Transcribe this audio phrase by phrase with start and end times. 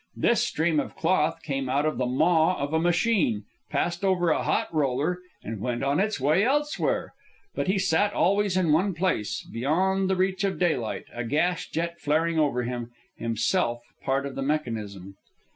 [0.15, 4.41] This stream of cloth came out of the maw of a machine, passed over a
[4.41, 7.13] hot roller, and went on its way elsewhere.
[7.53, 11.99] But he sat always in one place, beyond the reach of daylight, a gas jet
[11.99, 15.17] flaring over him, himself part of the mechanism.